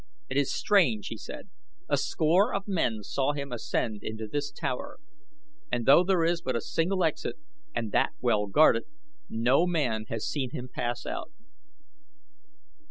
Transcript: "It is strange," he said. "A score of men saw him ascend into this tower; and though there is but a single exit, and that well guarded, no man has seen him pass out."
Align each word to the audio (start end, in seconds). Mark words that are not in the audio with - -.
"It 0.31 0.37
is 0.37 0.51
strange," 0.51 1.09
he 1.09 1.17
said. 1.19 1.47
"A 1.87 1.95
score 1.95 2.55
of 2.55 2.67
men 2.67 3.03
saw 3.03 3.33
him 3.33 3.51
ascend 3.51 3.99
into 4.01 4.25
this 4.25 4.49
tower; 4.49 4.97
and 5.71 5.85
though 5.85 6.03
there 6.03 6.23
is 6.23 6.41
but 6.41 6.55
a 6.55 6.61
single 6.61 7.03
exit, 7.03 7.35
and 7.75 7.91
that 7.91 8.13
well 8.19 8.47
guarded, 8.47 8.85
no 9.29 9.67
man 9.67 10.05
has 10.09 10.27
seen 10.27 10.49
him 10.49 10.69
pass 10.73 11.05
out." 11.05 11.31